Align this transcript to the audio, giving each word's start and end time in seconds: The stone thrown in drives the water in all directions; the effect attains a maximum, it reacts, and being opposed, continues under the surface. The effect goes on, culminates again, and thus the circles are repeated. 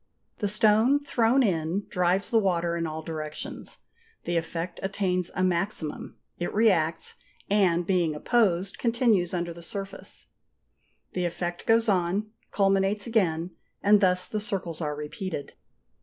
The 0.39 0.47
stone 0.47 1.03
thrown 1.03 1.43
in 1.43 1.85
drives 1.87 2.31
the 2.31 2.39
water 2.39 2.75
in 2.75 2.87
all 2.87 3.03
directions; 3.03 3.77
the 4.23 4.35
effect 4.35 4.79
attains 4.81 5.29
a 5.35 5.43
maximum, 5.43 6.17
it 6.39 6.51
reacts, 6.55 7.13
and 7.51 7.85
being 7.85 8.15
opposed, 8.15 8.79
continues 8.79 9.31
under 9.31 9.53
the 9.53 9.61
surface. 9.61 10.25
The 11.13 11.25
effect 11.25 11.67
goes 11.67 11.87
on, 11.87 12.31
culminates 12.49 13.05
again, 13.05 13.51
and 13.83 14.01
thus 14.01 14.27
the 14.27 14.39
circles 14.39 14.81
are 14.81 14.95
repeated. 14.95 15.53